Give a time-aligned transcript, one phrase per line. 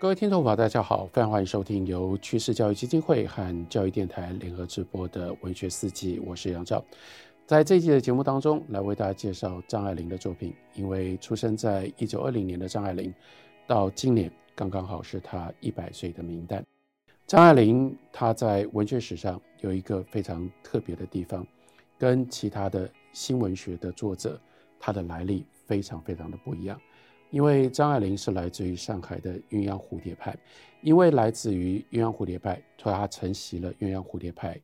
[0.00, 6.84] 各位听众朋友，大家好，非常欢迎收听由趋势教育基金会和教育电台联合直播的文学四季，我是杨照。
[7.44, 10.54] 在这一季的节目当中，来为大家介绍张爱玲的作品。
[10.76, 13.12] 因为出生在一九二零年的张爱玲，
[13.66, 16.64] 到今年刚刚好是她一百岁的名单。
[17.26, 21.44] 张爱玲她在文学史上有一个非常特别的地方，
[21.98, 24.40] 跟其他的新文学的作者，
[24.78, 26.80] 她的来历非常非常的不一样。
[27.30, 30.36] 因为张爱玲是来自于上海的鸳鸯蝴蝶派，
[30.82, 34.58] 因为来自于鸳鸯蝴蝶派，所以她承袭了鸳鸯蝴蝶派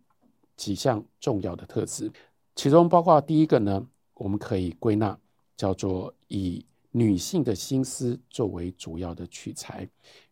[0.57, 2.11] 几项重要的特质，
[2.55, 5.19] 其中包括第一个呢，我们可以归纳
[5.57, 9.87] 叫做以女性的心思作为主要的取材。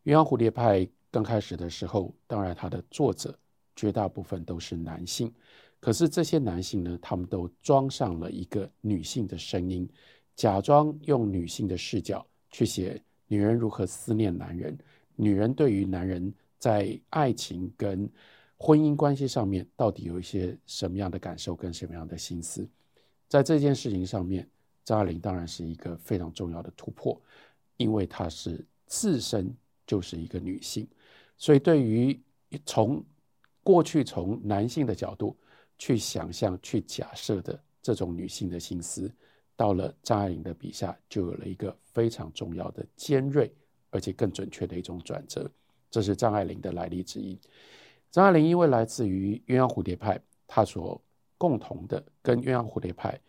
[0.04, 3.38] 鸳鸯蝴蝶派刚开始的时候，当然它的作者
[3.76, 5.30] 绝大部分都是男性，
[5.80, 9.86] 可是这些男性呢，他们都装上了一个女性的声音。
[10.34, 14.76] 假装用女性的视角去写女人如何思念男人，
[15.14, 18.10] 女人对于男人在爱情跟
[18.56, 22.68] 婚姻关系上面到底有一些什么样的感受跟什么样的心思，
[23.28, 24.48] 在这件事情上面，
[24.84, 27.20] 张爱玲当然是一个非常重要的突破，
[27.76, 29.54] 因为她是自身
[29.86, 30.86] 就是一个女性，
[31.36, 32.20] 所以对于
[32.64, 33.04] 从
[33.62, 35.36] 过去从男性的角度
[35.78, 39.12] 去想象、去假设的这种女性的心思。
[39.56, 43.52] 到了张爱玲的笔下，就有了一个非常重要的尖锐，
[43.90, 45.50] 而且更准确的一种转折。
[45.90, 47.38] 这是张爱玲的来历之一。
[48.10, 51.00] 张爱玲因为来自于鸳鸯蝴蝶派，她所
[51.38, 53.20] 共同的跟鸳鸯蝴蝶派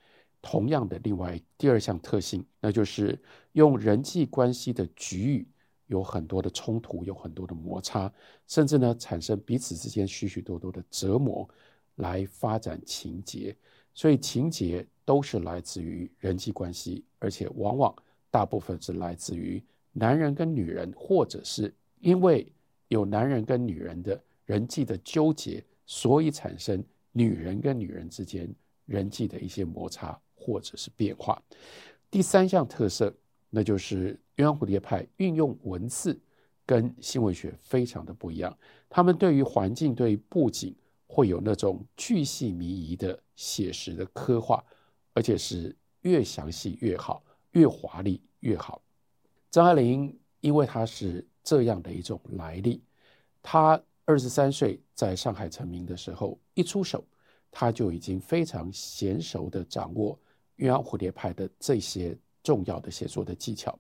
[0.42, 3.18] 同样的另外第二项特性，那就是
[3.54, 5.48] 用人际关系的局域
[5.88, 8.12] 有很多的冲突，有很多的摩擦，
[8.48, 11.48] 甚至呢产生彼此之间许许多多的折磨，
[11.96, 13.56] 来发展情节。
[13.94, 17.94] 所以情节都是来自于人际关系，而且往往
[18.31, 22.52] 大部分是来自于男人跟女人，或者是因为
[22.88, 28.49] 有男人跟女人的人际的纠结，所以产生女人跟女人之间
[28.86, 31.42] 人际的一些摩擦或者是变化。
[32.09, 33.14] 第三项特色，
[33.49, 36.20] 那就是鸳鸯蝴蝶派运用文字
[36.65, 38.58] 跟新闻学非常的不一样，
[38.89, 40.76] 他们对于环境、对于布景。
[41.14, 44.64] 会有那种巨细靡遗的写实的刻画，
[45.14, 48.82] 而且是越详细越好，越华丽越好。
[49.52, 52.82] 张爱玲因为她是这样的一种来历，
[53.44, 57.06] 她二十三岁在上海成名的时候，一出手，
[57.52, 60.20] 她就已经非常娴熟的掌握
[60.58, 63.78] 鸳鸯蝴蝶派的这些重要的写作的技巧。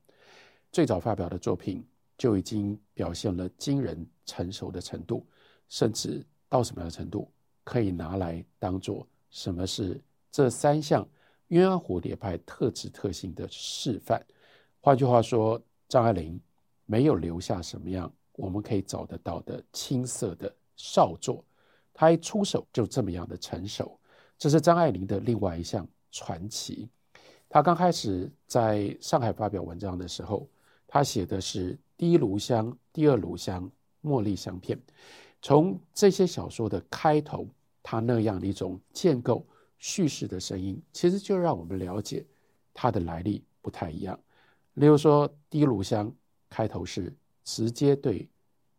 [0.71, 1.83] 最早发表的作品
[2.15, 5.25] 就已经表现了惊人成熟的程度，
[5.67, 6.23] 甚至。
[6.53, 7.27] 到什么样的程度，
[7.63, 9.99] 可以拿来当做什么是
[10.31, 11.03] 这三项
[11.49, 14.23] 鸳鸯蝴蝶派特质特性的示范？
[14.79, 15.59] 换句话说，
[15.89, 16.39] 张爱玲
[16.85, 21.43] 没有留下什么样我们可以找得到的青涩的少作，
[21.91, 23.99] 她一出手就这么样的成熟，
[24.37, 26.87] 这是张爱玲的另外一项传奇。
[27.49, 30.47] 她刚开始在上海发表文章的时候，
[30.85, 33.67] 她写的是第一炉香、第二炉香、
[34.03, 34.79] 茉莉香片。
[35.43, 37.45] 从这些小说的开头，
[37.83, 39.45] 他那样的一种建构
[39.77, 42.25] 叙事的声音，其实就让我们了解
[42.73, 44.17] 他的来历不太一样。
[44.75, 46.09] 例如说，《第一炉香》
[46.49, 48.25] 开头是直接对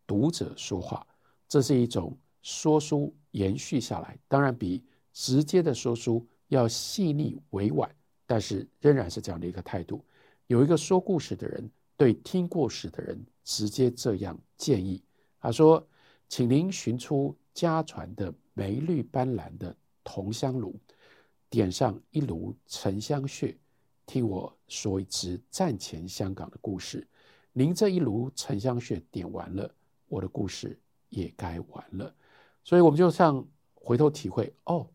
[0.06, 1.06] 读者说话，
[1.46, 4.82] 这是一种说书延续下来，当然比
[5.12, 10.02] 直接的说书要细腻委婉，但是仍然是这样的一个态度。
[10.46, 15.02] 有一个说故事的人对听故事的人直接这样建议，
[15.38, 15.86] 他说。
[16.28, 20.74] 请您寻出家传的梅绿斑斓的铜香炉，
[21.48, 23.56] 点上一炉沉香屑，
[24.06, 27.06] 听我说一支战前香港的故事。
[27.52, 29.72] 您这一炉沉香屑点完了，
[30.08, 30.76] 我的故事
[31.08, 32.12] 也该完了。
[32.64, 34.88] 所以，我们就像回头体会哦，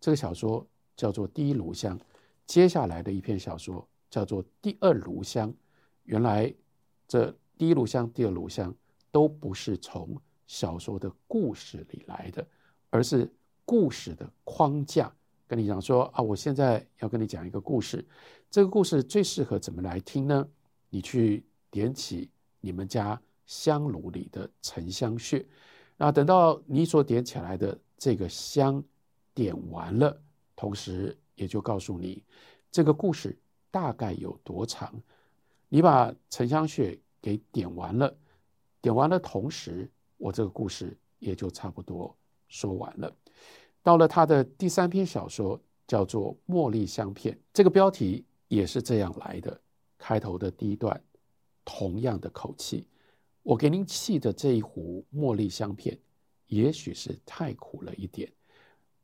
[0.00, 0.66] 这个小说
[0.96, 1.96] 叫做《第一炉香》，
[2.46, 5.48] 接下来的一篇小说叫做《第二炉香》。
[6.04, 6.52] 原来
[7.06, 8.74] 这第一炉香、第二炉香
[9.12, 10.20] 都不是从
[10.52, 12.46] 小说的故事里来的，
[12.90, 13.26] 而是
[13.64, 15.10] 故事的框架。
[15.46, 18.06] 跟你讲说啊，我现在要跟你讲一个故事，
[18.50, 20.46] 这个故事最适合怎么来听呢？
[20.90, 25.42] 你去点起你们家香炉里的沉香屑，
[25.96, 28.84] 那等到你所点起来的这个香
[29.32, 30.20] 点完了，
[30.54, 32.22] 同时也就告诉你
[32.70, 33.34] 这个故事
[33.70, 34.92] 大概有多长。
[35.70, 38.14] 你把沉香屑给点完了，
[38.82, 39.90] 点完了同时。
[40.22, 42.16] 我这个故事也就差不多
[42.46, 43.12] 说完了。
[43.82, 49.60] 到了他的第三篇小说，叫做《茉莉香片》，这个标题也是这样来的。
[49.98, 51.02] 开头的第一段，
[51.64, 52.86] 同样的口气，
[53.42, 55.98] 我给您沏的这一壶茉莉香片，
[56.46, 58.32] 也许是太苦了一点。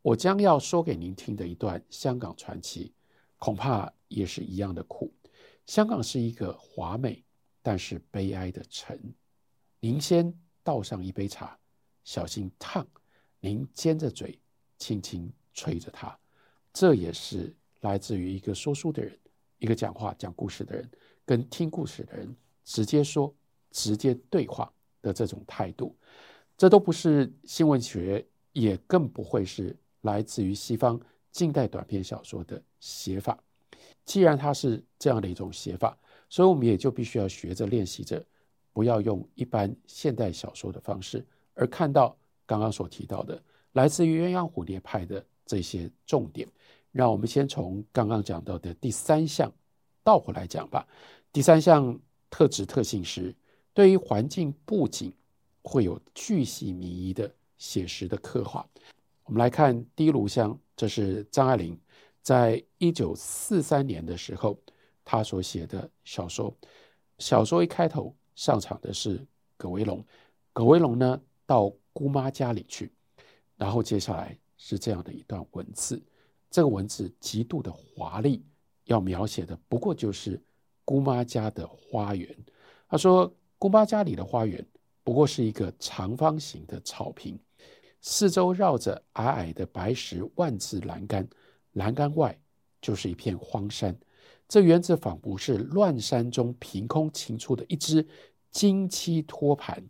[0.03, 2.93] 我将要说给您听的一段香港传奇，
[3.39, 5.13] 恐怕也是一样的苦。
[5.67, 7.25] 香港是一个华美
[7.61, 8.97] 但是悲哀的城。
[9.81, 10.33] 您先
[10.69, 11.59] 倒上一杯茶，
[12.05, 12.87] 小心烫。
[13.41, 14.39] 您尖着嘴，
[14.77, 16.15] 轻轻吹着它。
[16.75, 19.19] 这也是来自于一个说书的人，
[19.61, 20.87] 一个讲话讲故事的人，
[21.25, 22.37] 跟听故事的人
[22.67, 23.35] 直接说、
[23.71, 24.71] 直接对话
[25.01, 25.97] 的这种态度。
[26.55, 28.23] 这都不是新闻学，
[28.53, 31.01] 也更不会是来自于西方
[31.33, 33.43] 近代短篇小说的写法。
[34.05, 35.99] 既然它是这样的一种写法，
[36.29, 38.23] 所以我们也就必须要学着练习着，
[38.79, 42.17] 不要用一般现代小说的方式，而看到
[42.47, 43.43] 刚刚所提到的
[43.73, 46.47] 来自于鸳鸯蝴蝶派的这些重点。
[46.93, 49.53] 让我们先从刚刚讲到的第三项
[50.05, 50.87] 倒回来讲吧。
[51.33, 51.99] 第三项
[52.31, 53.35] 特质特性是
[53.75, 55.13] 对于环境布景
[55.63, 58.65] 会有巨细靡遗的写实的刻画。
[59.25, 61.77] 我们来看《滴炉香》，这是张爱玲。
[62.23, 64.57] 在一九四三年的时候，
[65.05, 66.55] 他所写的小说，
[67.19, 69.21] 小说一开头上场的是
[69.57, 70.01] 葛威龙，
[70.53, 72.93] 葛威龙呢到姑妈家里去，
[73.57, 76.01] 然后接下来是这样的一段文字，
[76.49, 78.41] 这个文字极度的华丽，
[78.85, 80.41] 要描写的不过就是
[80.85, 82.33] 姑妈家的花园。
[82.89, 84.65] 他说，姑妈家里的花园
[85.03, 87.37] 不过是一个长方形的草坪，
[88.01, 91.29] 四周绕着矮矮的白石万字栏杆。
[91.73, 92.39] 栏杆外
[92.81, 93.99] 就是一片荒山，
[94.49, 98.05] 这园子仿佛是乱山中凭空擎出的一只
[98.51, 99.87] 金漆托盘。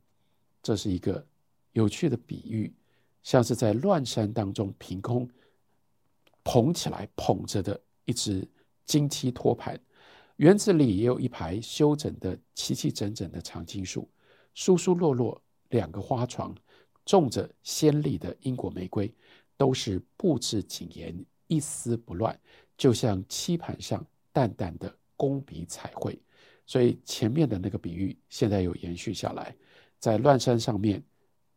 [0.60, 1.25] 这是一个
[1.72, 2.75] 有趣的比喻，
[3.22, 5.31] 像是在乱山当中凭空
[6.43, 8.46] 捧起来捧着的一只
[8.84, 9.81] 金漆托盘。
[10.37, 14.08] 园子里也有一排修整的齐齐整整的常青树，
[14.54, 15.40] 疏疏落落
[15.70, 16.54] 两个花床，
[17.04, 19.12] 种着鲜丽的英国玫瑰，
[19.56, 21.25] 都是布置谨严。
[21.46, 22.38] 一丝不乱，
[22.76, 24.04] 就像漆盘上
[24.38, 26.17] 淡淡的工笔彩绘。
[26.64, 29.52] 所以前面的那个比喻现在有延续下来，
[29.99, 31.02] 在乱山上面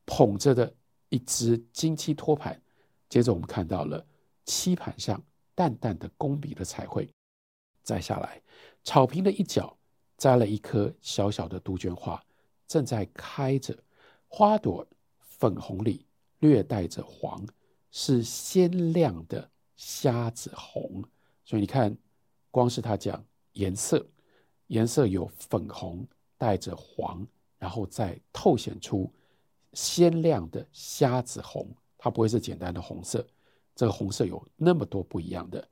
[0.03, 0.73] 捧着的
[1.09, 2.59] 一只金漆托盘，
[3.07, 4.03] 接着我们看到了
[4.45, 5.23] 漆盘上
[5.53, 7.07] 淡淡的工笔的彩绘。
[7.83, 8.41] 再下来，
[8.83, 9.77] 草坪的一角
[10.17, 12.19] 栽了一棵小小的杜鹃花，
[12.67, 13.77] 正在开着，
[14.27, 14.87] 花朵
[15.19, 16.07] 粉红里
[16.39, 17.45] 略带着黄，
[17.91, 19.51] 是鲜亮的。
[19.77, 21.03] 虾子红，
[21.43, 21.97] 所以你看，
[22.51, 24.05] 光是他讲颜色，
[24.67, 26.05] 颜色有粉红
[26.37, 27.25] 带着黄，
[27.57, 29.11] 然后再透显出
[29.73, 31.67] 鲜亮的虾子红，
[31.97, 33.25] 它不会是简单的红色，
[33.73, 35.65] 这个红色有那么多不一样的。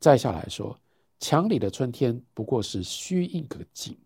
[0.00, 0.78] 再下来说，
[1.20, 3.96] 墙里的春天不过是虚应个景，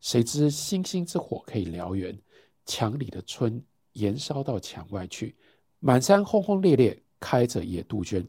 [0.00, 2.16] 谁知星星之火可以燎原，
[2.64, 3.62] 墙里的春
[3.92, 5.36] 延烧到墙外去，
[5.80, 8.26] 满山轰轰烈烈开着野杜鹃。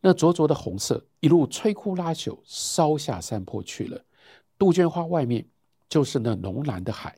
[0.00, 4.04] 那灼灼的红色一路摧枯拉朽，烧下山坡去了。
[4.58, 5.46] 杜鹃花外面
[5.88, 7.16] 就是那浓蓝的海，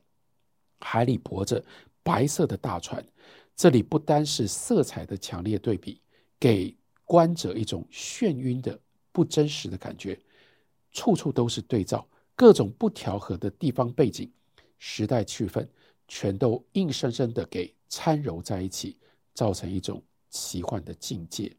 [0.81, 1.65] 海里泊着
[2.03, 3.05] 白色的大船。
[3.57, 6.01] 这里不单是色彩的强烈对比，
[6.39, 6.75] 给
[7.05, 8.79] 观者一种眩晕的
[9.13, 10.19] 不真实的感觉。
[10.93, 14.33] 处处都是对照，各种不调和的地方背景、
[14.79, 15.67] 时代气氛，
[16.09, 18.97] 全都硬生生的给掺揉在一起，
[19.35, 21.55] 造成一种奇幻的境界。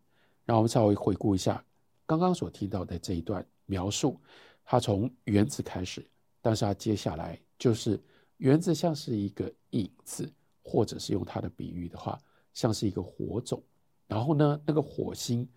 [0.46, 1.64] 让我们稍微回顾一下
[2.06, 4.20] 刚刚所听到的这一段描述，
[4.66, 6.06] 它从原子开始，
[6.42, 8.00] 但是它接下来就是
[8.38, 10.30] 原子像是一个影子，
[10.64, 12.20] 或者是用它的比喻的话，
[12.54, 13.62] 像是一个火种。
[14.08, 15.48] 然后呢，那个火星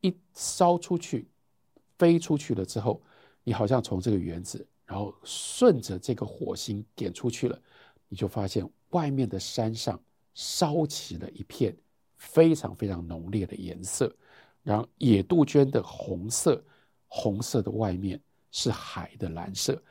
[0.00, 1.28] 一烧出去，
[1.96, 3.00] 飞出去了之后，
[3.44, 7.56] 你好像从这个原子，然后顺着这个火星点出去了，
[8.08, 10.02] 你就发现外面的山上
[10.34, 11.76] 烧起了一片
[12.16, 14.12] 非常非常浓烈的颜色。
[14.62, 16.62] 然后野杜鹃的红色，
[17.06, 19.82] 红色的外面是海的蓝色，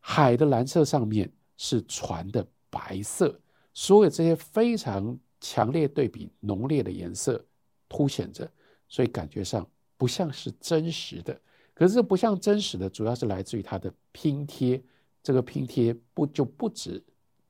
[0.00, 3.38] 海的蓝色上面是船的白色，
[3.74, 7.44] 所有这些非常强烈对比、浓烈的颜色
[7.88, 8.50] 凸显着，
[8.88, 11.40] 所以感觉上不像是真实的。
[11.74, 14.82] 可是不像真实的，主要是来自于它的拼贴。
[15.20, 17.04] 这个拼贴不就不止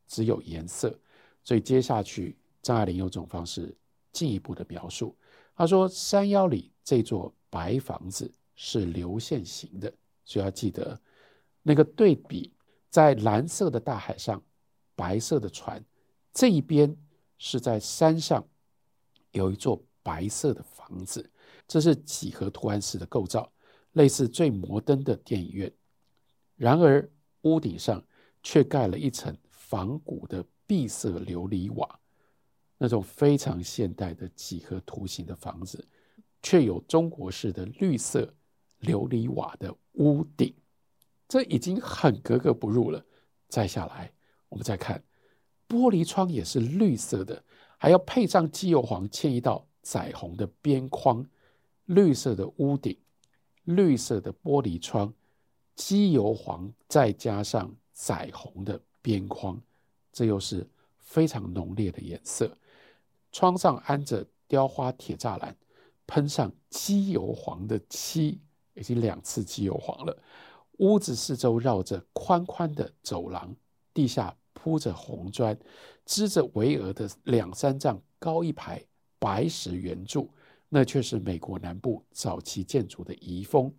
[0.07, 0.99] 只有颜色，
[1.45, 3.73] 所以接下去张爱玲用这种方式
[4.13, 5.17] 进一步的描述。
[5.59, 9.93] 他说：“山腰里这座白房子是流线型的，
[10.25, 10.97] 所以要记得
[11.65, 12.53] 那个对比，
[12.89, 14.41] 在蓝色的大海上，
[14.95, 15.85] 白色的船，
[16.33, 16.97] 这一边
[17.39, 18.47] 是在山上
[19.33, 21.29] 有一座白色的房子，
[21.67, 23.51] 这是几何图案式的构造，
[23.95, 25.73] 类似最摩登的电影院。
[26.55, 27.11] 然而
[27.43, 28.01] 屋顶上
[28.45, 31.99] 却盖了一层仿古的碧色琉璃瓦，
[32.79, 35.85] 那种非常现代的几何图形的房子，
[36.43, 38.33] 却有中国式的绿色
[38.83, 40.55] 琉璃瓦的屋顶，
[41.27, 43.05] 这已经很格格不入了。
[43.49, 44.13] 再下来，
[44.49, 45.03] 我们再看
[45.69, 47.43] 玻璃窗也是绿色的，
[47.77, 51.27] 还要配上机油黄嵌一道彩虹的边框，
[51.87, 52.97] 绿色的屋顶，
[53.65, 55.13] 绿色的玻璃窗，
[55.75, 59.61] 机油黄再加上彩虹的边框，
[60.13, 60.65] 这又是
[60.99, 62.57] 非常浓烈的颜色。
[63.33, 65.57] 窗上安着雕花铁栅栏，
[66.07, 68.41] 喷上机油黄的漆，
[68.75, 70.17] 已经两次机油黄了。
[70.79, 73.55] 屋子四周绕着宽宽的走廊，
[73.93, 75.59] 地下铺着红砖，
[76.05, 78.85] 支着巍峨的两三丈高一排
[79.19, 80.31] 白石圆柱，
[80.69, 83.73] 那却是美国南部早期建筑的遗风。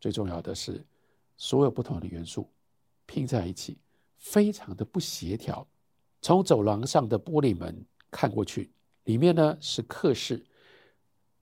[0.00, 0.84] 最重要的是，
[1.36, 2.48] 所有不同的元素
[3.06, 3.76] 拼在一起，
[4.16, 5.66] 非常的不协调。
[6.22, 8.70] 从走廊上的玻璃门看过去，
[9.04, 10.44] 里面呢是客室，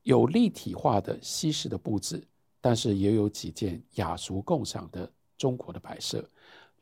[0.02, 2.26] 有立体化的西式的布置。
[2.60, 6.28] 但是也有几件雅俗共赏的中国的摆设，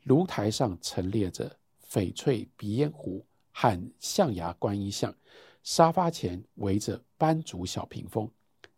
[0.05, 1.55] 炉台上陈列着
[1.87, 5.13] 翡翠鼻烟壶和象牙观音像，
[5.61, 8.27] 沙发前围着斑竹小屏风。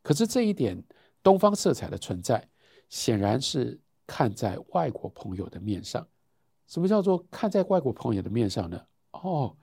[0.04, 0.84] 可是这一点
[1.24, 2.46] 东方色彩的存在，
[2.90, 6.06] 显然是看在外国朋友的面上。
[6.68, 8.80] 什么叫做看在外国朋友的面上呢？
[9.12, 9.56] 哦，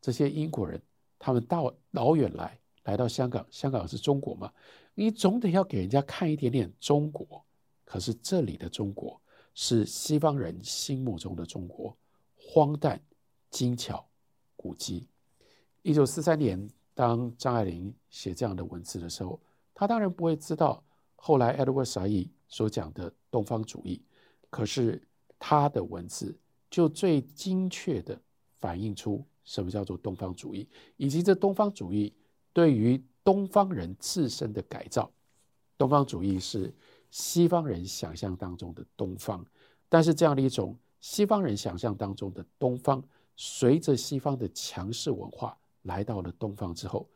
[0.00, 0.80] 这些英国人
[1.18, 4.52] 他们到老远来来到香港，香港是中国嘛？
[4.94, 7.44] 你总得要给人家看一点点中国，
[7.84, 9.20] 可是这里的中国
[9.54, 11.96] 是西方人心目中的中国，
[12.36, 13.00] 荒诞、
[13.50, 14.04] 精巧、
[14.56, 15.06] 古迹。
[15.82, 19.40] 一九四三年，当张爱玲写这样的文字的时候，
[19.74, 20.82] 她当然不会知道
[21.16, 24.02] 后来 Edward Said 所讲的东方主义，
[24.50, 25.00] 可是
[25.38, 26.36] 她的文字
[26.68, 28.20] 就最精确地
[28.60, 32.12] 反映出什么叫做东方主义，以及这东方主义
[32.52, 33.02] 对于。
[33.22, 35.08] 东方人自身的改造，
[35.76, 36.74] 东方主义是
[37.10, 39.44] 西方人想象当中的东方，
[39.90, 43.04] 但是这样的一种西方人想象当中的东方，
[43.36, 47.06] 随着西方的强势文化来到了东方之后，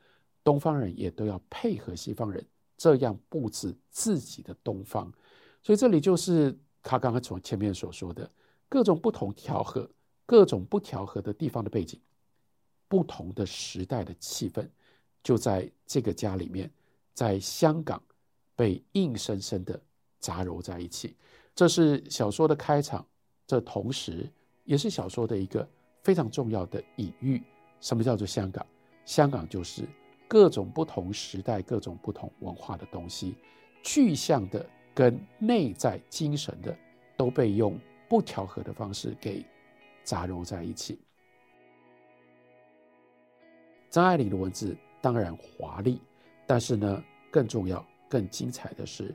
[0.45, 5.11] 东方人也都要配合西方人这样布置自己的东方，
[5.63, 8.31] 所以这里就是他刚刚从前面所说的
[8.69, 9.91] 各种不同调和、
[10.27, 11.99] 各种不调和的地方的背景，
[12.89, 14.69] 不同的时代的气氛。
[15.23, 16.71] 就在这个家里面，
[17.15, 18.03] 在香港
[18.55, 19.81] 被硬生生的
[20.21, 21.17] 杂糅在一起。
[21.55, 23.07] 这是小说的开场，
[23.47, 24.31] 这同时
[24.65, 25.67] 也是小说的一个
[26.03, 27.43] 非常重要的隐喻。
[27.81, 28.67] 什么叫做香港？
[29.07, 29.89] 香港就是
[30.27, 33.35] 各种不同时代、各种不同文化的东西，
[33.83, 36.77] 具象的跟内在精神的，
[37.17, 39.45] 都被用不调和的方式给
[40.03, 40.99] 杂糅在一起。
[43.95, 44.77] 张爱玲的文字。
[45.01, 46.01] 当然华丽，
[46.47, 49.15] 但是呢，更重要、更精彩的是，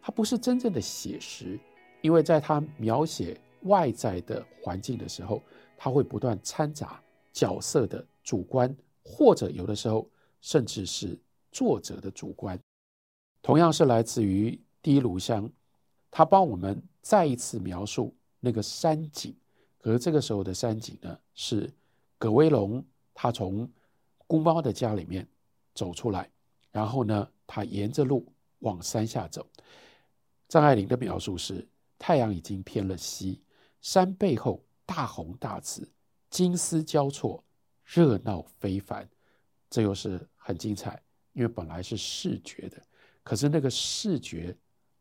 [0.00, 1.58] 它不是真正的写实，
[2.00, 5.42] 因为在他描写外在的环境的时候，
[5.76, 8.72] 他会不断掺杂角色的主观，
[9.02, 10.08] 或者有的时候
[10.42, 11.18] 甚至是
[11.50, 12.56] 作者的主观。
[13.42, 15.50] 同样是来自于第一炉香，
[16.08, 19.34] 他帮我们再一次描述那个山景，
[19.80, 21.68] 可是这个时候的山景呢，是
[22.16, 23.66] 葛威龙他从。
[24.30, 25.26] 姑妈的家里面
[25.74, 26.30] 走出来，
[26.70, 29.44] 然后呢，他沿着路往山下走。
[30.46, 31.66] 张爱玲的描述是：
[31.98, 33.42] 太阳已经偏了西，
[33.80, 35.90] 山背后大红大紫，
[36.30, 37.42] 金丝交错，
[37.84, 39.10] 热闹非凡。
[39.68, 42.80] 这又是很精彩，因为本来是视觉的，
[43.24, 44.56] 可是那个视觉，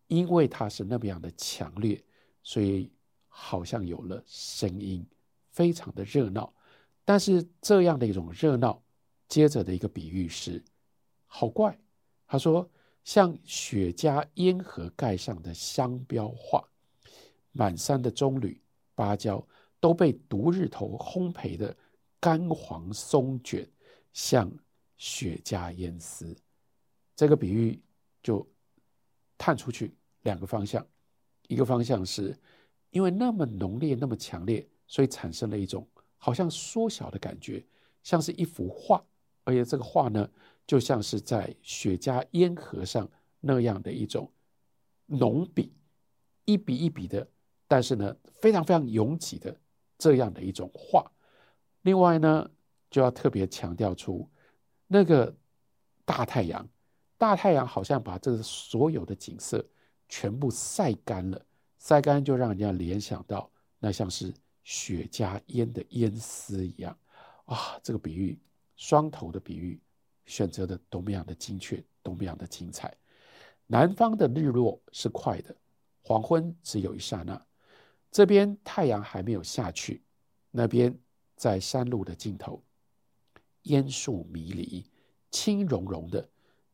[0.07, 2.03] 因为它是那么样的强烈，
[2.41, 2.91] 所以
[3.27, 5.05] 好像有了声音，
[5.51, 6.51] 非常的热闹。
[7.05, 8.81] 但是这样的一种热闹。
[9.29, 10.61] 接着的一个比喻是，
[11.27, 11.79] 好怪。
[12.27, 12.69] 他说，
[13.03, 16.67] 像雪茄烟盒盖上的香标画，
[17.51, 18.57] 满山的棕榈、
[18.95, 19.47] 芭蕉
[19.79, 21.75] 都被毒日头烘焙的
[22.19, 23.67] 干黄松卷，
[24.13, 24.51] 像
[24.97, 26.35] 雪茄烟丝。
[27.15, 27.79] 这个比喻
[28.21, 28.47] 就
[29.37, 30.85] 探出去两个方向，
[31.47, 32.35] 一个方向是
[32.89, 37.63] 因为那么浓烈、那么强烈，所以产生了一种好像缩小的感觉，
[38.01, 39.03] 像是一幅画。
[39.49, 40.29] 而且这个画呢，
[40.67, 44.31] 就像是在雪茄烟盒上那样的一种
[45.07, 45.73] 浓笔，
[46.45, 47.27] 一笔一笔的，
[47.67, 49.59] 但是呢，非常非常拥挤的
[49.97, 51.11] 这样的一种画。
[51.81, 52.47] 另外呢，
[52.91, 54.29] 就要特别强调出
[54.85, 55.35] 那个
[56.05, 56.69] 大太阳，
[57.17, 59.65] 大太阳好像把这个所有的景色
[60.07, 61.43] 全部晒干了，
[61.79, 64.31] 晒干就让人家联想到那像是
[64.63, 66.95] 雪茄烟的烟丝一样。
[67.45, 68.39] 啊，这个比喻，
[68.79, 69.77] 双头的比喻，
[70.25, 72.95] 选择的多么样的精确，多么样的精彩。
[73.67, 75.53] 南方的日落是快的，
[76.01, 77.45] 黄昏只有一刹那。
[78.09, 80.01] 这边太阳还没有下去，
[80.49, 80.97] 那边
[81.35, 82.63] 在山路的尽头，
[83.63, 84.85] 烟树迷离，
[85.29, 86.25] 轻融融的，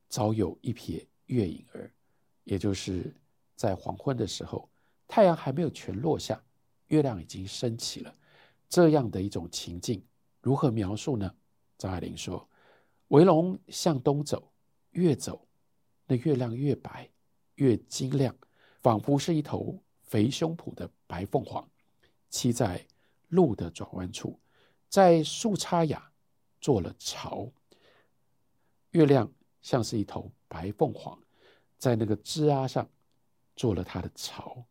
[0.07, 1.91] 早有一瞥月影儿。
[2.43, 3.11] 也就是
[3.55, 4.69] 在黄昏的时候，
[5.07, 6.39] 太阳还没有全落下，
[6.89, 8.15] 月亮已经升起了。
[8.69, 10.05] 这样的一种情境。
[10.43, 11.33] 如何描述呢？
[11.77, 12.47] 张爱玲说
[13.09, 14.51] ：“围龙向东走，
[14.91, 15.47] 越走，
[16.07, 17.09] 那月亮越白，
[17.55, 18.35] 越晶亮，
[18.81, 21.69] 仿佛是一头肥胸脯的白凤凰，
[22.31, 22.85] 栖在
[23.27, 24.39] 路的转弯处，
[24.89, 26.01] 在树杈杳
[26.61, 27.51] 做了巢。
[28.91, 29.29] 月亮
[29.61, 31.19] 像是一头白凤凰，
[31.77, 32.89] 在那个枝桠上
[33.55, 34.63] 做了它的巢。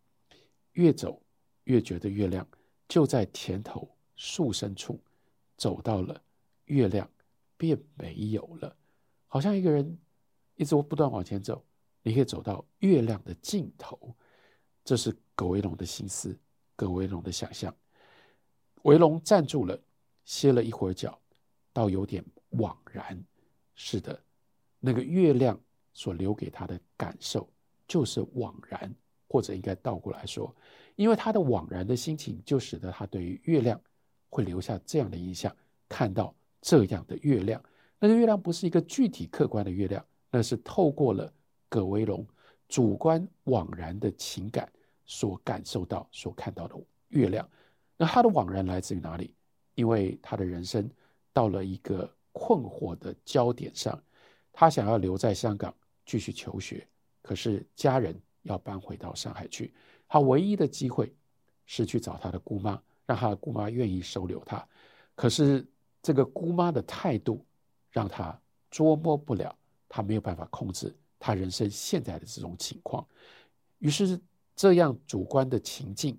[0.72, 1.22] 越走
[1.64, 2.46] 越觉得月亮
[2.88, 4.98] 就在田头树深处。”
[5.56, 6.20] 走到了，
[6.66, 7.10] 月亮
[7.56, 8.76] 便没有了，
[9.26, 9.98] 好像一个人
[10.56, 11.64] 一直不断往前走，
[12.02, 14.14] 你可以走到月亮的尽头。
[14.84, 16.38] 这是葛维龙的心思，
[16.76, 17.74] 葛维龙的想象。
[18.82, 19.80] 维龙站住了，
[20.24, 21.18] 歇了一会儿脚，
[21.72, 23.22] 倒有点惘然。
[23.74, 24.22] 是的，
[24.78, 25.58] 那个月亮
[25.92, 27.48] 所留给他的感受
[27.88, 28.94] 就是惘然，
[29.28, 30.54] 或者应该倒过来说，
[30.96, 33.80] 因为他的惘然的心情，就使得他对于月亮。
[34.30, 35.56] 会留下这样的印象，
[35.88, 37.62] 看到这样的月亮，
[37.98, 41.30] 那个月亮不是一个具体客观的月亮，那是透过了
[41.68, 42.26] 葛维龙
[42.70, 44.66] 主观惘然的情感
[45.04, 46.74] 所感受到、所看到的
[47.08, 47.46] 月亮。
[47.98, 49.34] 那他的惘然来自于哪里？
[49.74, 50.90] 因为他的人生
[51.34, 54.02] 到了一个困惑的焦点上，
[54.50, 55.74] 他想要留在香港
[56.06, 56.88] 继续求学，
[57.20, 59.74] 可是家人要搬回到上海去，
[60.08, 61.14] 他唯一的机会
[61.66, 62.82] 是去找他的姑妈。
[63.06, 64.66] 让他的姑妈愿意收留他，
[65.14, 65.62] 可是
[66.04, 67.42] 这个姑妈的态度
[67.90, 68.38] 让他
[68.70, 69.56] 捉摸不了，
[69.88, 73.06] 他没有办法控制他人生现在的这种情况。
[73.78, 74.20] 于是
[74.54, 76.18] 这样主观的情境，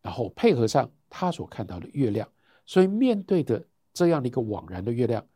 [0.00, 2.28] 然后配合上他所看到的月亮，
[2.64, 3.60] 所以面对的
[3.92, 5.26] 这样的一个惘然的月亮，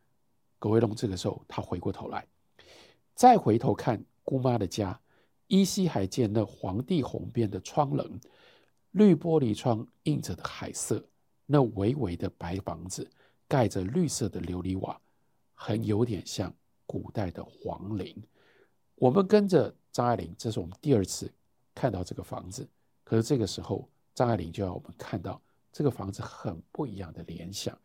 [0.57, 2.25] 葛威龙这个时候他回过头来，
[3.13, 4.97] 再回头看姑妈的家，
[5.47, 8.19] 依稀还见那黄地红边的窗棱。
[8.91, 11.05] 绿玻璃窗映着的海色，
[11.45, 13.05] 那微微的白房子，
[13.47, 14.99] 盖着绿色的琉璃瓦，
[15.53, 16.53] 很有点像
[16.85, 18.15] 古代的皇陵。
[18.95, 21.31] 我们跟着张爱玲，这是我们第二次
[21.73, 22.67] 看到这个房子。
[23.03, 27.77] 可是这个时候，张爱玲就要我们看到这个房子很不一样的联想。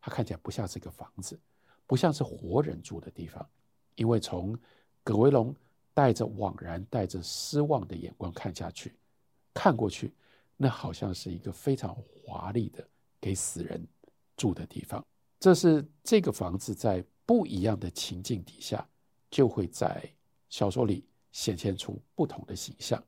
[0.00, 1.38] 它看起来不像是个房子，
[1.86, 3.48] 不像是活人住的地方，
[3.94, 4.56] 因为从
[5.02, 5.54] 葛维龙
[5.94, 8.94] 带着惘然、带着失望的眼光看下去，
[9.54, 10.12] 看过去。
[10.56, 12.86] 那好像是一个非常华丽的
[13.20, 13.86] 给死人
[14.36, 15.04] 住的地方。
[15.38, 18.86] 这是这个房子在不一样的情境底下，
[19.30, 20.02] 就会在
[20.48, 23.02] 小说里显现出不同的形象。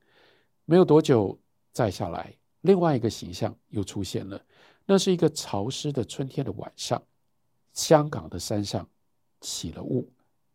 [0.65, 1.39] 没有多久，
[1.73, 4.45] 再下来，另外一个形象又出现了。
[4.85, 7.03] 那是一个潮湿的春天的晚上，
[7.73, 8.89] 香港的山上
[9.41, 10.11] 起了雾，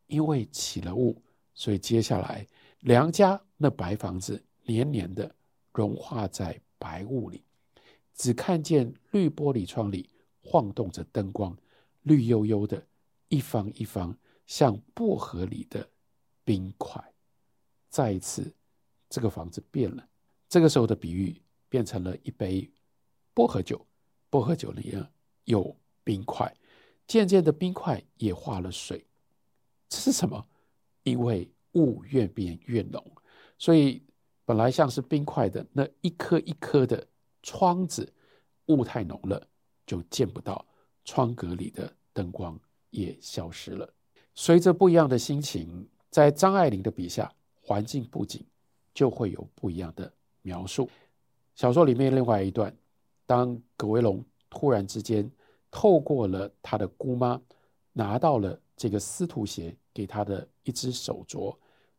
[0.07, 1.21] 因为起了雾，
[1.53, 2.47] 所以接下来
[2.79, 5.33] 梁家那白房子黏黏的
[5.71, 6.59] 融化在。
[6.79, 7.41] 白雾里，
[8.13, 10.09] 只看见绿玻璃窗里
[10.43, 11.57] 晃动着灯光，
[12.03, 12.85] 绿油油的，
[13.29, 15.89] 一方一方像薄荷里的
[16.43, 17.03] 冰块。
[17.89, 18.53] 再一次，
[19.09, 20.07] 这个房子变了。
[20.47, 22.69] 这个时候的比喻变成了一杯
[23.33, 23.83] 薄荷酒，
[24.29, 24.95] 薄荷酒里
[25.45, 26.55] 有冰块，
[27.07, 29.05] 渐渐的冰块也化了水。
[29.89, 30.45] 这是什么？
[31.03, 33.03] 因为雾越变越浓，
[33.57, 34.03] 所以。
[34.45, 37.07] 本来像是冰块的那一颗一颗的
[37.43, 38.13] 窗子，
[38.65, 39.47] 雾太浓了，
[39.85, 40.65] 就见不到
[41.05, 43.91] 窗格里的灯光也消失了。
[44.35, 48.43] 随着不一样的心情，在张爱玲的笔下，环境布景
[48.93, 50.89] 就会有不一样的描述。
[51.55, 52.75] 小说里面另外一段，
[53.25, 55.29] 当葛维龙突然之间
[55.69, 57.39] 透过了他的姑妈，
[57.91, 61.55] 拿到了这个司徒协给他的一只手镯。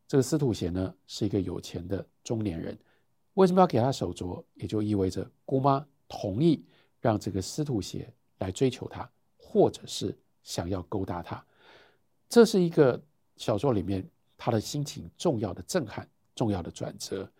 [0.07, 2.77] 这个司徒协呢，是一个有钱的中年人，
[3.35, 4.43] 为什么要给他手镯？
[4.55, 6.63] 也就意味着姑妈同意
[7.05, 11.45] 让这个司徒协来追求他，或者是想要勾搭他。
[12.27, 12.99] 这是一个
[13.37, 14.03] 小说里面
[14.35, 17.31] 他的心情重要的震撼、重要的转折。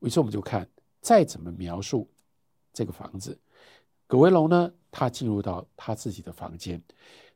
[0.00, 0.68] 于是我们就看
[1.00, 2.10] 再怎么描述
[2.72, 3.38] 这个房子，
[4.08, 6.82] 葛威龙呢，他进入到他自己的房间，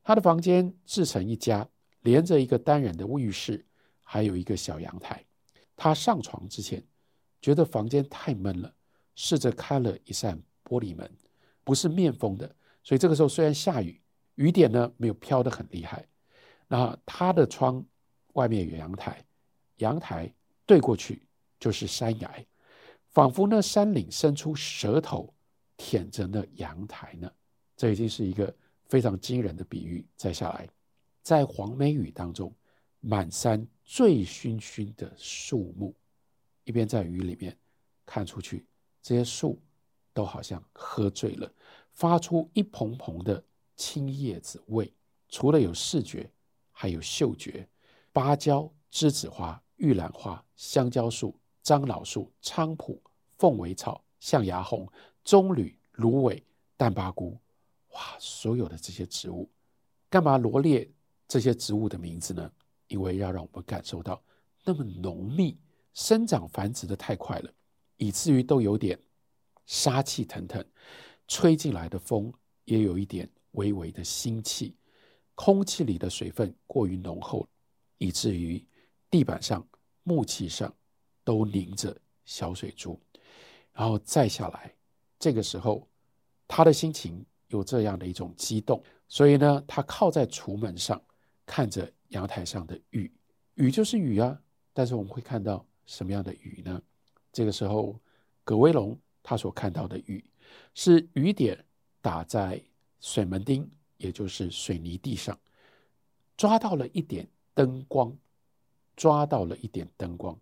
[0.03, 1.68] 他的房间自成一家，
[2.01, 3.64] 连着一个单人的卫浴室。
[4.09, 5.25] 还有一个小阳台，
[5.75, 6.81] 他上床之前
[7.40, 8.72] 觉得房间太闷了，
[9.16, 11.11] 试着开了一扇玻璃门，
[11.66, 14.00] 不是面风的，所以这个时候虽然下雨，
[14.37, 16.07] 雨点呢没有飘得很厉害。
[16.68, 17.85] 那他的窗
[18.35, 19.20] 外面有阳台，
[19.79, 20.33] 阳台
[20.64, 21.26] 对过去
[21.59, 22.46] 就是山崖，
[23.09, 25.35] 仿佛那山岭伸出舌头
[25.76, 27.29] 舔着那阳台呢。
[27.76, 28.55] 这已经是一个
[28.88, 30.07] 非常惊人的比喻。
[30.14, 30.68] 再下来，
[31.20, 32.55] 在黄梅雨当中，
[33.00, 35.92] 满山醉醺醺的树木，
[36.62, 37.59] 一边在雨里面
[38.05, 38.64] 看出去，
[39.02, 39.61] 这些树
[40.16, 41.52] 都好像喝醉了，
[41.92, 43.44] 发出一蓬蓬的
[43.76, 44.90] 青叶子味。
[45.29, 46.31] 除了有视觉，
[46.72, 47.68] 还有嗅觉。
[48.14, 52.98] 芭蕉、栀子花、玉兰花、香蕉树、樟脑树、菖蒲、
[53.37, 54.90] 凤尾草、象牙红、
[55.22, 56.42] 棕榈、芦苇、
[56.79, 57.38] 淡巴菇。
[57.90, 59.50] 哇，所有的这些植物，
[60.09, 60.90] 干嘛罗列
[61.29, 62.50] 这些植物的名字呢？
[62.88, 64.22] 因为要让我们感受到
[64.64, 65.59] 那么浓密、
[65.92, 67.52] 生长繁殖的太快了，
[67.98, 68.98] 以至于都有点
[69.66, 70.64] 杀气腾腾，
[71.29, 72.33] 吹进来的风
[72.64, 74.74] 也有一点微微的腥气，
[75.35, 77.46] 空气里的水分过于浓厚，
[77.98, 78.64] 以至于
[79.11, 79.66] 地板上、
[80.02, 80.74] 木器上
[81.22, 82.98] 都凝着小水珠，
[83.72, 84.74] 然后再下来，
[85.18, 85.87] 这个时候
[86.48, 87.24] 他的心情。
[87.50, 91.00] 有这样的一种激动，所以呢，他靠在橱门上，
[91.46, 93.09] 看着阳台上的雨，
[93.55, 94.37] 雨就是雨啊。
[94.72, 96.83] 但是我们会看到什么样的雨呢？
[97.33, 98.00] 这个时候，
[98.42, 98.98] 葛威龙
[99.29, 100.25] 他所看到的雨，
[100.73, 101.59] 是雨点
[102.01, 102.62] 打在
[103.01, 105.37] 水门汀，也就是水泥地上，
[106.37, 108.17] 抓到了一点灯光，
[108.95, 110.39] 抓到了一点灯光。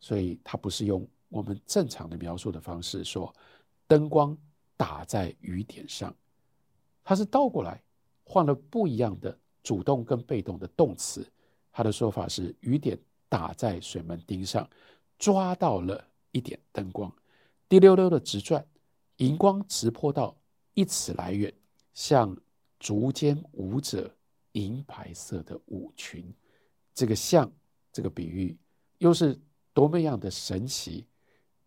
[0.00, 3.34] 所以他不是用我们正常的描述的方式说，
[3.86, 4.34] 灯光
[4.78, 6.14] 打在雨点上。
[7.04, 7.82] 他是倒过来，
[8.24, 11.30] 换了不一样的主动跟被动的动词。
[11.70, 14.66] 他的说法是：雨点打在水门汀上，
[15.18, 17.14] 抓到了一点灯光，
[17.72, 18.62] 滴溜溜的直转，
[19.16, 20.36] 荧光直泼到
[20.74, 21.50] 一尺来远，
[21.94, 22.36] 像
[22.78, 24.14] 足尖舞者
[24.52, 26.30] 银白色的舞裙。
[26.92, 27.50] 这个像
[27.90, 28.54] 这个比喻，
[28.98, 29.40] 又是
[29.72, 31.06] 多么样的神奇，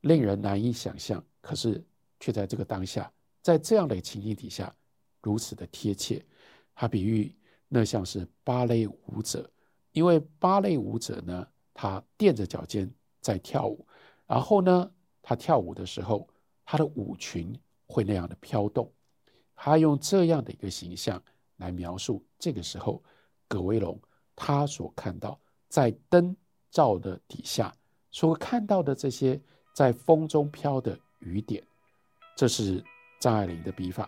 [0.01, 1.25] 令人难以想象。
[1.41, 1.83] 可是
[2.19, 4.71] 却在这个当下，在这样的情境底下。
[5.23, 6.23] 如此的贴切，
[6.75, 7.35] 他比喻
[7.67, 9.49] 那像是芭蕾舞者，
[9.91, 12.87] 因为芭蕾舞者呢，他垫着脚尖
[13.21, 13.87] 在跳舞，
[14.27, 14.91] 然后呢，
[15.27, 16.29] 他跳舞的时候，
[16.63, 18.93] 他的舞裙会那样的飘动，
[19.55, 21.19] 他用这样的一个形象
[21.57, 23.03] 来描述这个时候
[23.47, 23.99] 葛威龙
[24.35, 26.35] 他所看到在灯
[26.69, 27.75] 照的底下
[28.11, 29.41] 所看到的这些
[29.73, 31.65] 在风中飘的雨点，
[32.37, 32.83] 这是
[33.19, 34.07] 张爱玲的笔法。